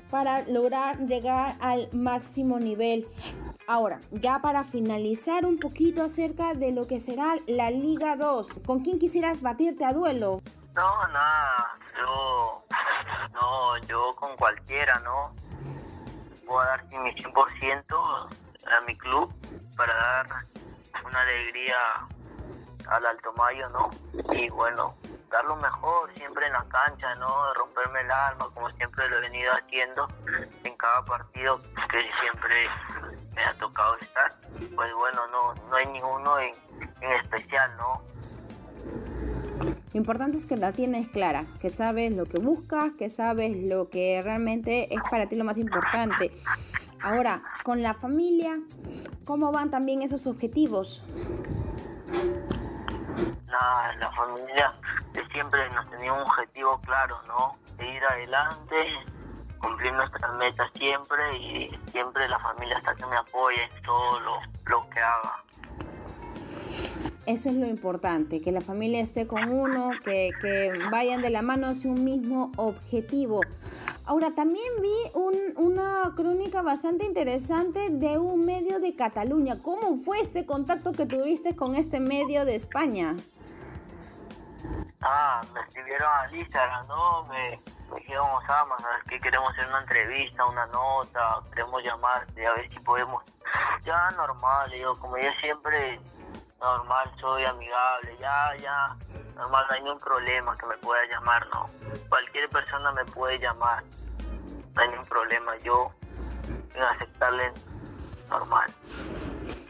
para 0.09 0.43
lograr 0.47 0.99
llegar 0.99 1.55
al 1.61 1.89
máximo 1.93 2.59
nivel. 2.59 3.07
Ahora, 3.67 3.99
ya 4.11 4.39
para 4.41 4.63
finalizar 4.63 5.45
un 5.45 5.57
poquito 5.57 6.03
acerca 6.03 6.53
de 6.53 6.71
lo 6.71 6.87
que 6.87 6.99
será 6.99 7.35
la 7.47 7.71
Liga 7.71 8.17
2, 8.17 8.61
¿con 8.65 8.81
quién 8.81 8.99
quisieras 8.99 9.41
batirte 9.41 9.85
a 9.85 9.93
duelo? 9.93 10.41
No, 10.75 11.07
nada, 11.07 11.77
yo, 11.97 12.63
no, 13.33 13.77
yo 13.87 14.09
con 14.17 14.35
cualquiera, 14.35 14.99
¿no? 14.99 15.33
Voy 16.45 16.63
a 16.63 16.67
dar 16.67 16.85
mi 16.85 17.11
100% 17.11 17.85
a 18.67 18.81
mi 18.85 18.95
club 18.97 19.33
para 19.75 19.93
dar 19.95 20.27
una 21.05 21.21
alegría 21.21 21.77
al 22.87 23.05
Alto 23.05 23.33
Mayo, 23.33 23.69
¿no? 23.69 23.89
Y 24.33 24.49
bueno, 24.49 24.95
dar 25.31 25.45
lo 25.45 25.55
mejor 25.55 26.13
siempre 26.15 26.47
en 26.47 26.53
la 26.53 26.65
cancha, 26.65 27.15
¿no? 27.15 27.53
Romperme 27.53 28.01
el 28.01 28.11
alma, 28.11 28.49
como 28.53 28.69
siempre 28.71 29.09
lo 29.09 29.17
he 29.17 29.21
venido 29.21 29.51
haciendo 29.53 30.07
en 30.63 30.75
cada 30.75 31.03
partido 31.05 31.61
que 31.89 32.01
siempre 32.21 32.67
me 33.35 33.43
ha 33.43 33.53
tocado 33.55 33.97
estar. 33.97 34.31
Pues 34.75 34.93
bueno, 34.93 35.27
no, 35.27 35.53
no 35.53 35.75
hay 35.75 35.85
ninguno 35.87 36.39
en, 36.39 36.53
en 37.01 37.11
especial, 37.13 37.71
¿no? 37.77 38.01
Lo 39.93 39.97
importante 39.97 40.37
es 40.37 40.45
que 40.45 40.55
la 40.55 40.71
tienes 40.71 41.09
clara, 41.09 41.45
que 41.59 41.69
sabes 41.69 42.13
lo 42.13 42.25
que 42.25 42.39
buscas, 42.39 42.91
que 42.97 43.09
sabes 43.09 43.57
lo 43.57 43.89
que 43.89 44.21
realmente 44.23 44.93
es 44.93 45.01
para 45.09 45.27
ti 45.27 45.35
lo 45.35 45.43
más 45.43 45.57
importante. 45.57 46.31
Ahora, 47.03 47.41
con 47.63 47.81
la 47.81 47.93
familia, 47.93 48.59
¿cómo 49.25 49.51
van 49.51 49.71
también 49.71 50.01
esos 50.01 50.27
objetivos? 50.27 51.03
La, 53.47 53.95
la 53.99 54.11
familia 54.11 54.73
siempre 55.31 55.69
nos 55.71 55.89
tenía 55.89 56.13
un 56.13 56.21
objetivo 56.21 56.79
claro, 56.81 57.17
¿no? 57.27 57.55
De 57.77 57.89
ir 57.89 58.03
adelante, 58.03 58.75
cumplir 59.59 59.93
nuestras 59.93 60.33
metas 60.35 60.69
siempre 60.75 61.37
y 61.37 61.79
siempre 61.91 62.27
la 62.27 62.39
familia 62.39 62.77
hasta 62.77 62.95
que 62.95 63.05
me 63.05 63.17
apoye 63.17 63.63
en 63.63 63.83
todo 63.83 64.19
lo, 64.19 64.39
lo 64.65 64.89
que 64.89 64.99
haga. 64.99 65.43
Eso 67.27 67.49
es 67.49 67.55
lo 67.55 67.67
importante, 67.67 68.41
que 68.41 68.51
la 68.51 68.61
familia 68.61 68.99
esté 68.99 69.27
con 69.27 69.49
uno, 69.49 69.91
que, 70.03 70.31
que 70.41 70.73
vayan 70.91 71.21
de 71.21 71.29
la 71.29 71.41
mano 71.41 71.67
hacia 71.67 71.89
un 71.89 72.03
mismo 72.03 72.51
objetivo. 72.57 73.41
Ahora, 74.11 74.31
también 74.35 74.73
vi 74.81 74.93
una 75.55 76.11
crónica 76.17 76.61
bastante 76.61 77.05
interesante 77.05 77.87
de 77.91 78.17
un 78.17 78.45
medio 78.45 78.81
de 78.81 78.93
Cataluña. 78.93 79.61
¿Cómo 79.63 79.95
fue 79.95 80.19
este 80.19 80.45
contacto 80.45 80.91
que 80.91 81.05
tuviste 81.05 81.55
con 81.55 81.75
este 81.75 82.01
medio 82.01 82.43
de 82.43 82.55
España? 82.55 83.15
Ah, 84.99 85.39
me 85.53 85.61
escribieron 85.61 86.09
al 86.11 86.35
Instagram, 86.35 86.87
¿no? 86.87 87.23
Me, 87.27 87.61
me 87.89 87.99
dijeron, 88.01 88.27
Osama, 88.31 88.77
¿sabes 88.79 89.01
qué? 89.07 89.17
Queremos 89.21 89.49
hacer 89.53 89.69
una 89.69 89.79
entrevista, 89.79 90.45
una 90.45 90.65
nota, 90.65 91.39
queremos 91.53 91.81
llamarte 91.81 92.45
a 92.45 92.51
ver 92.55 92.69
si 92.69 92.79
podemos. 92.81 93.23
Ya, 93.85 94.11
normal, 94.17 94.69
digo, 94.71 94.93
como 94.99 95.17
yo 95.19 95.31
siempre, 95.39 96.01
normal, 96.59 97.09
soy 97.15 97.45
amigable, 97.45 98.17
ya, 98.19 98.57
ya, 98.57 98.93
normal, 99.35 99.65
no 99.69 99.73
hay 99.73 99.81
ningún 99.81 99.99
problema 100.01 100.57
que 100.57 100.65
me 100.65 100.77
pueda 100.79 101.01
llamar, 101.05 101.47
¿no? 101.47 101.65
Cualquier 102.09 102.49
persona 102.49 102.91
me 102.91 103.05
puede 103.05 103.39
llamar, 103.39 103.85
no 104.73 104.81
hay 104.81 104.89
ningún 104.89 105.05
problema, 105.05 105.57
yo 105.63 105.91
en 106.75 106.83
aceptarle 106.83 107.51
normal. 108.29 108.71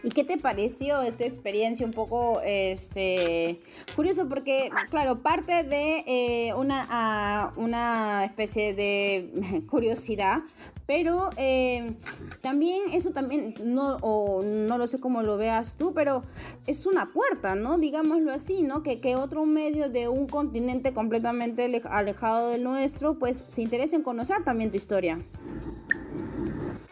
¿Y 0.04 0.10
qué 0.10 0.24
te 0.24 0.38
pareció 0.38 1.02
esta 1.02 1.26
experiencia 1.26 1.86
un 1.86 1.94
poco 1.94 2.42
este 2.44 3.62
curioso? 3.96 4.28
Porque, 4.28 4.72
claro, 4.90 5.20
parte 5.20 5.64
de 5.64 6.04
eh, 6.08 6.54
una, 6.56 7.54
una 7.56 8.26
especie 8.26 8.74
de 8.74 9.64
curiosidad, 9.70 10.40
pero 10.88 11.30
eh, 11.38 11.96
también 12.42 12.92
eso 12.92 13.12
también, 13.12 13.54
no, 13.64 13.98
o 14.02 14.42
no 14.44 14.78
lo 14.80 14.88
sé 14.88 15.00
cómo 15.00 15.22
lo 15.22 15.38
veas 15.38 15.78
tú, 15.78 15.94
pero 15.94 16.24
es 16.66 16.88
una 16.88 17.12
puerta, 17.12 17.54
¿no? 17.54 17.78
Digámoslo 17.78 18.34
así, 18.34 18.64
¿no? 18.64 18.82
Que, 18.82 19.00
que 19.00 19.16
otro 19.16 19.46
medio 19.46 19.90
de 19.90 20.08
un 20.08 20.28
continente 20.28 20.94
completamente 20.94 21.82
alejado 21.90 22.50
del 22.50 22.64
nuestro, 22.64 23.20
pues 23.20 23.46
se 23.48 23.62
interese 23.62 23.96
en 23.96 24.04
conocer 24.04 24.44
también 24.44 24.72
tu 24.72 24.78
historia. 24.78 25.20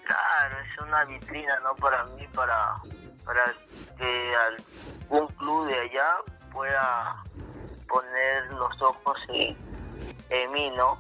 Claro, 0.06 0.56
es 0.64 0.88
una 0.88 1.06
vitrina, 1.06 1.60
¿no? 1.64 1.76
Para 1.76 2.06
mí, 2.06 2.24
para 2.34 2.76
para 3.30 3.54
que 3.96 4.34
algún 5.08 5.28
club 5.36 5.68
de 5.68 5.76
allá 5.76 6.16
pueda 6.52 7.24
poner 7.88 8.52
los 8.54 8.82
ojos 8.82 9.18
en, 9.28 9.56
en 10.32 10.52
mí, 10.52 10.72
¿no? 10.76 10.98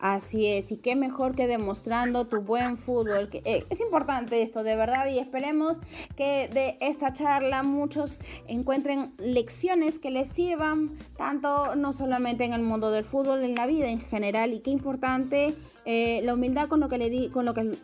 Así 0.00 0.48
es, 0.48 0.72
y 0.72 0.78
qué 0.78 0.96
mejor 0.96 1.36
que 1.36 1.46
demostrando 1.46 2.26
tu 2.26 2.40
buen 2.40 2.78
fútbol. 2.78 3.30
Eh, 3.32 3.64
es 3.70 3.80
importante 3.80 4.42
esto, 4.42 4.64
de 4.64 4.74
verdad, 4.74 5.06
y 5.06 5.20
esperemos 5.20 5.80
que 6.16 6.48
de 6.52 6.78
esta 6.80 7.12
charla 7.12 7.62
muchos 7.62 8.18
encuentren 8.48 9.14
lecciones 9.18 10.00
que 10.00 10.10
les 10.10 10.28
sirvan, 10.30 10.98
tanto 11.16 11.76
no 11.76 11.92
solamente 11.92 12.42
en 12.42 12.54
el 12.54 12.62
mundo 12.62 12.90
del 12.90 13.04
fútbol, 13.04 13.44
en 13.44 13.54
la 13.54 13.68
vida 13.68 13.88
en 13.88 14.00
general, 14.00 14.52
y 14.52 14.58
qué 14.58 14.72
importante 14.72 15.54
eh, 15.84 16.20
la 16.24 16.34
humildad 16.34 16.66
con 16.66 16.80
lo 16.80 16.88
que 16.88 16.98
le 16.98 17.08
di, 17.08 17.30
con 17.30 17.44
lo 17.44 17.54
que, 17.54 17.78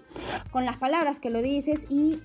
con 0.50 0.64
las 0.64 0.78
palabras 0.78 1.20
que 1.20 1.30
lo 1.30 1.42
dices 1.42 1.86
y 1.88 2.20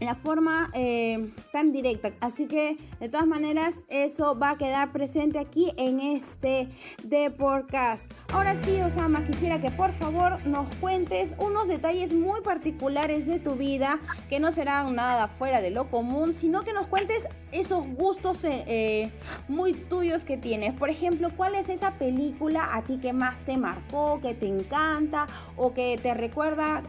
la 0.00 0.14
forma 0.14 0.70
eh, 0.74 1.32
tan 1.52 1.72
directa. 1.72 2.12
Así 2.20 2.46
que 2.46 2.76
de 3.00 3.08
todas 3.08 3.26
maneras 3.26 3.76
eso 3.88 4.38
va 4.38 4.50
a 4.50 4.58
quedar 4.58 4.92
presente 4.92 5.38
aquí 5.38 5.72
en 5.76 6.00
este 6.00 6.68
de 7.02 7.30
podcast. 7.30 8.10
Ahora 8.32 8.56
sí, 8.56 8.80
Osama, 8.80 9.24
quisiera 9.24 9.60
que 9.60 9.70
por 9.70 9.92
favor 9.92 10.44
nos 10.46 10.72
cuentes 10.76 11.34
unos 11.38 11.68
detalles 11.68 12.12
muy 12.12 12.40
particulares 12.42 13.26
de 13.26 13.38
tu 13.40 13.54
vida 13.54 13.98
que 14.28 14.40
no 14.40 14.52
serán 14.52 14.94
nada 14.94 15.28
fuera 15.28 15.60
de 15.60 15.70
lo 15.70 15.90
común, 15.90 16.36
sino 16.36 16.62
que 16.62 16.72
nos 16.72 16.86
cuentes 16.86 17.26
esos 17.50 17.86
gustos 17.94 18.44
eh, 18.44 18.64
eh, 18.66 19.10
muy 19.48 19.72
tuyos 19.72 20.24
que 20.24 20.36
tienes. 20.36 20.74
Por 20.74 20.90
ejemplo, 20.90 21.30
¿cuál 21.36 21.54
es 21.54 21.68
esa 21.68 21.92
película 21.92 22.76
a 22.76 22.82
ti 22.82 22.98
que 22.98 23.12
más 23.12 23.40
te 23.40 23.56
marcó, 23.56 24.20
que 24.20 24.34
te 24.34 24.46
encanta 24.46 25.26
o 25.56 25.72
que 25.72 25.98
te 26.00 26.14
recuerda 26.14 26.82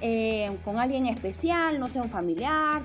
con 0.63 0.77
alguien 0.77 1.05
especial, 1.05 1.79
no 1.79 1.87
sé, 1.87 1.99
un 1.99 2.09
familiar, 2.09 2.83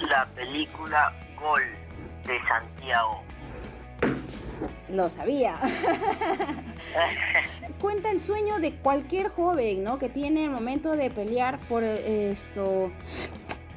la 0.00 0.26
película 0.34 1.12
Gol 1.40 1.62
de 2.26 2.40
Santiago. 2.42 3.22
Lo 4.90 5.08
sabía. 5.08 5.54
Cuenta 7.80 8.10
el 8.10 8.20
sueño 8.20 8.58
de 8.58 8.74
cualquier 8.74 9.28
joven, 9.28 9.84
¿no? 9.84 9.98
Que 9.98 10.08
tiene 10.08 10.44
el 10.44 10.50
momento 10.50 10.96
de 10.96 11.10
pelear 11.10 11.58
por 11.68 11.84
esto, 11.84 12.90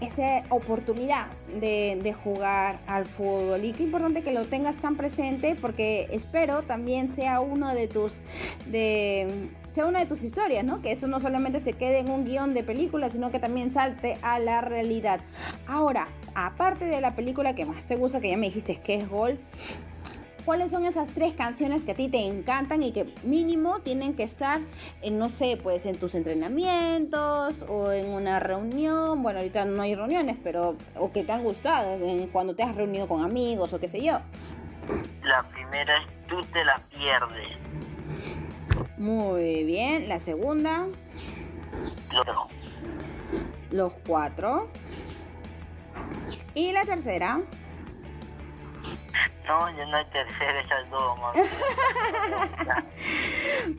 esa 0.01 0.43
oportunidad 0.49 1.27
de, 1.59 1.99
de, 2.01 2.13
jugar 2.13 2.79
al 2.87 3.05
fútbol. 3.05 3.63
Y 3.63 3.73
qué 3.73 3.83
importante 3.83 4.23
que 4.23 4.31
lo 4.31 4.45
tengas 4.45 4.77
tan 4.77 4.95
presente 4.95 5.55
porque 5.59 6.07
espero 6.11 6.63
también 6.63 7.09
sea 7.09 7.39
uno 7.39 7.73
de 7.73 7.87
tus 7.87 8.19
de 8.65 9.49
sea 9.71 9.85
una 9.85 9.99
de 9.99 10.05
tus 10.05 10.23
historias, 10.23 10.63
¿no? 10.63 10.81
Que 10.81 10.91
eso 10.91 11.07
no 11.07 11.19
solamente 11.19 11.59
se 11.59 11.73
quede 11.73 11.99
en 11.99 12.09
un 12.09 12.25
guion 12.25 12.53
de 12.53 12.63
película, 12.63 13.09
sino 13.09 13.31
que 13.31 13.39
también 13.39 13.71
salte 13.71 14.17
a 14.21 14.39
la 14.39 14.61
realidad. 14.61 15.19
Ahora, 15.67 16.07
aparte 16.35 16.85
de 16.85 17.01
la 17.01 17.15
película 17.15 17.55
que 17.55 17.65
más 17.65 17.85
te 17.85 17.95
gusta, 17.95 18.19
que 18.19 18.29
ya 18.29 18.37
me 18.37 18.47
dijiste 18.47 18.77
que 18.77 18.95
es 18.95 19.09
Gol, 19.09 19.37
¿cuáles 20.45 20.71
son 20.71 20.85
esas 20.85 21.09
tres 21.11 21.33
canciones 21.33 21.83
que 21.83 21.91
a 21.91 21.95
ti 21.95 22.07
te 22.07 22.25
encantan 22.25 22.81
y 22.81 22.91
que 22.91 23.05
mínimo 23.23 23.79
tienen 23.81 24.15
que 24.15 24.23
estar 24.23 24.61
en, 25.01 25.19
no 25.19 25.29
sé, 25.29 25.57
pues 25.61 25.85
en 25.85 25.97
tus 25.97 26.15
entrenamientos 26.15 27.63
o 27.67 27.91
en 27.91 28.09
una 28.09 28.39
reunión? 28.39 29.21
Bueno, 29.21 29.39
ahorita 29.39 29.65
no 29.65 29.81
hay 29.81 29.95
reuniones, 29.95 30.37
pero 30.43 30.75
o 30.97 31.11
que 31.11 31.23
te 31.23 31.31
han 31.31 31.43
gustado 31.43 31.97
cuando 32.31 32.55
te 32.55 32.63
has 32.63 32.75
reunido 32.75 33.07
con 33.07 33.23
amigos 33.23 33.73
o 33.73 33.79
qué 33.79 33.87
sé 33.87 34.01
yo. 34.01 34.19
La 35.23 35.43
primera 35.43 35.97
es 35.97 36.17
Tú 36.27 36.41
te 36.51 36.63
la 36.65 36.77
pierdes 36.89 37.57
muy 38.97 39.63
bien. 39.63 40.09
La 40.09 40.19
segunda. 40.19 40.85
Los 43.71 43.93
cuatro. 44.07 44.69
Y 46.53 46.71
la 46.71 46.83
tercera. 46.85 47.41
No, 49.47 49.77
ya 49.77 49.85
no 49.85 49.97
hay 49.97 50.05
tercera, 50.05 50.59
esas 50.59 50.89
dos, 50.89 51.17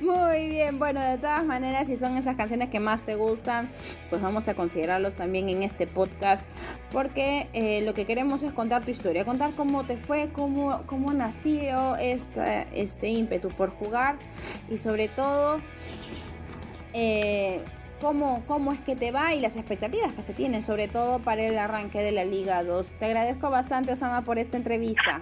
Muy 0.00 0.48
bien, 0.48 0.78
bueno, 0.78 1.00
de 1.00 1.16
todas 1.16 1.44
maneras, 1.44 1.88
si 1.88 1.96
son 1.96 2.16
esas 2.16 2.36
canciones 2.36 2.68
que 2.68 2.78
más 2.78 3.02
te 3.04 3.14
gustan, 3.14 3.68
pues 4.10 4.20
vamos 4.20 4.46
a 4.48 4.54
considerarlos 4.54 5.14
también 5.14 5.48
en 5.48 5.62
este 5.62 5.86
podcast, 5.86 6.46
porque 6.92 7.48
eh, 7.54 7.80
lo 7.82 7.94
que 7.94 8.04
queremos 8.04 8.42
es 8.42 8.52
contar 8.52 8.84
tu 8.84 8.90
historia, 8.90 9.24
contar 9.24 9.52
cómo 9.56 9.84
te 9.84 9.96
fue, 9.96 10.28
cómo, 10.32 10.82
cómo 10.86 11.12
nació 11.12 11.96
este, 11.96 12.66
este 12.74 13.08
ímpetu 13.08 13.48
por 13.48 13.70
jugar 13.70 14.16
y 14.70 14.78
sobre 14.78 15.08
todo... 15.08 15.60
Eh, 16.94 17.60
cómo, 18.00 18.44
cómo 18.46 18.72
es 18.72 18.80
que 18.80 18.96
te 18.96 19.10
va 19.10 19.34
y 19.34 19.40
las 19.40 19.56
expectativas 19.56 20.12
que 20.12 20.22
se 20.22 20.32
tienen, 20.32 20.64
sobre 20.64 20.88
todo 20.88 21.18
para 21.18 21.42
el 21.42 21.58
arranque 21.58 21.98
de 21.98 22.12
la 22.12 22.24
Liga 22.24 22.62
2. 22.62 22.92
Te 22.92 23.06
agradezco 23.06 23.50
bastante, 23.50 23.92
Osama, 23.92 24.22
por 24.22 24.38
esta 24.38 24.56
entrevista. 24.56 25.20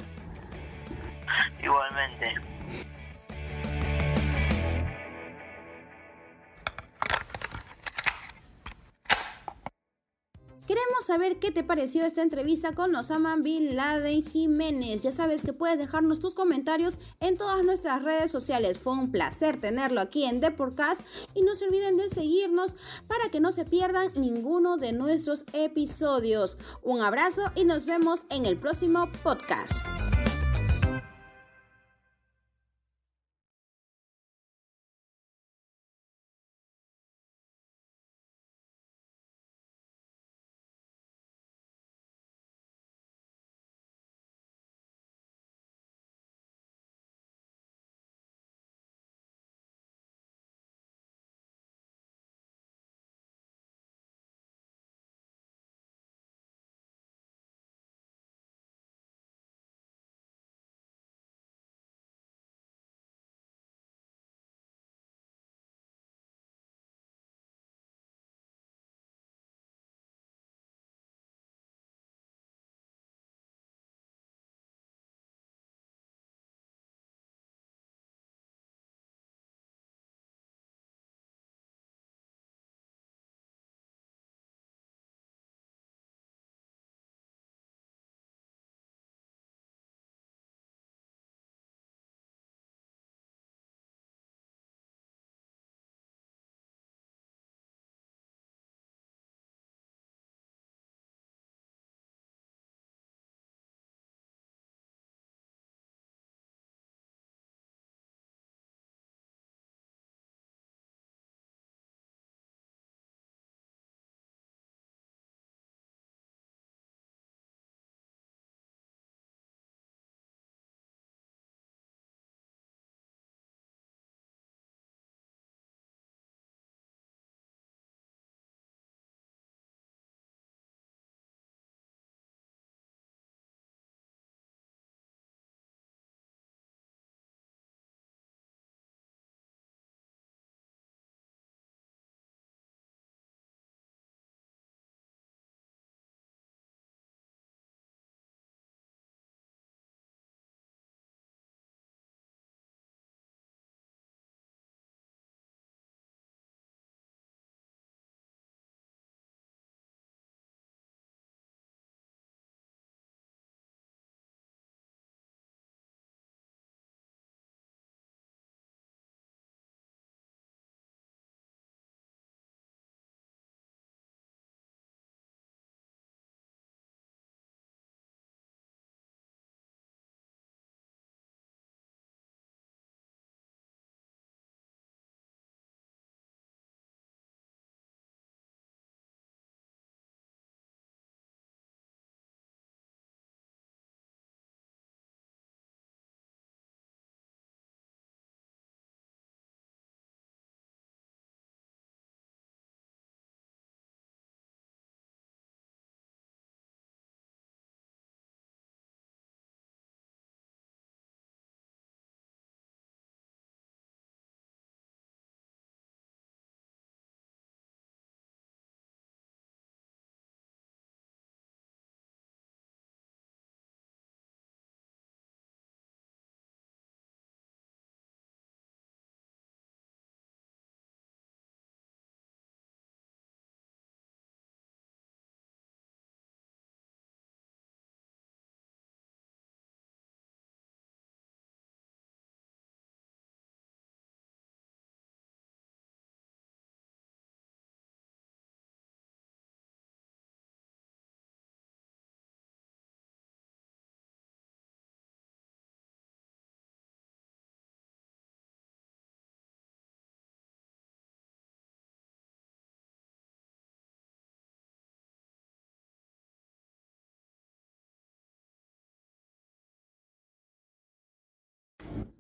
Igualmente. 1.63 2.56
Queremos 10.67 11.05
saber 11.07 11.39
qué 11.39 11.53
te 11.53 11.63
pareció 11.63 12.05
esta 12.05 12.23
entrevista 12.23 12.75
con 12.75 12.93
Osama 12.97 13.37
Bin 13.37 13.77
Laden 13.77 14.25
Jiménez. 14.25 15.01
Ya 15.01 15.13
sabes 15.13 15.45
que 15.45 15.53
puedes 15.53 15.79
dejarnos 15.79 16.19
tus 16.19 16.35
comentarios 16.35 16.99
en 17.21 17.37
todas 17.37 17.63
nuestras 17.63 18.03
redes 18.03 18.33
sociales. 18.33 18.77
Fue 18.77 18.93
un 18.95 19.13
placer 19.13 19.61
tenerlo 19.61 20.01
aquí 20.01 20.25
en 20.25 20.41
The 20.41 20.53
y 21.35 21.43
no 21.43 21.55
se 21.55 21.67
olviden 21.67 21.97
de 21.97 22.09
seguirnos 22.09 22.75
para 23.07 23.31
que 23.31 23.39
no 23.39 23.53
se 23.53 23.65
pierdan 23.65 24.11
ninguno 24.17 24.77
de 24.77 24.93
nuestros 24.93 25.45
episodios. 25.53 26.59
Un 26.83 27.01
abrazo 27.01 27.43
y 27.55 27.65
nos 27.65 27.85
vemos 27.85 28.27
en 28.31 28.45
el 28.45 28.57
próximo 28.57 29.09
podcast. 29.23 29.87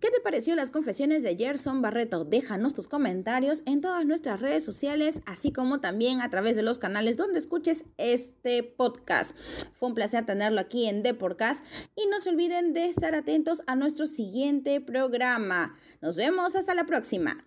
¿Qué 0.06 0.12
te 0.12 0.20
pareció 0.20 0.54
las 0.54 0.70
confesiones 0.70 1.24
de 1.24 1.34
Gerson 1.34 1.82
Barreto? 1.82 2.24
Déjanos 2.24 2.74
tus 2.74 2.86
comentarios 2.86 3.62
en 3.66 3.80
todas 3.80 4.06
nuestras 4.06 4.40
redes 4.40 4.62
sociales, 4.62 5.20
así 5.26 5.50
como 5.50 5.80
también 5.80 6.20
a 6.20 6.30
través 6.30 6.54
de 6.54 6.62
los 6.62 6.78
canales 6.78 7.16
donde 7.16 7.40
escuches 7.40 7.86
este 7.98 8.62
podcast. 8.62 9.36
Fue 9.72 9.88
un 9.88 9.96
placer 9.96 10.24
tenerlo 10.24 10.60
aquí 10.60 10.86
en 10.86 11.02
Deporcast 11.02 11.66
y 11.96 12.06
no 12.06 12.20
se 12.20 12.30
olviden 12.30 12.72
de 12.72 12.84
estar 12.84 13.16
atentos 13.16 13.64
a 13.66 13.74
nuestro 13.74 14.06
siguiente 14.06 14.80
programa. 14.80 15.76
Nos 16.00 16.14
vemos 16.14 16.54
hasta 16.54 16.72
la 16.76 16.86
próxima. 16.86 17.44